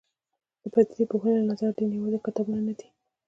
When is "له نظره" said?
1.39-1.71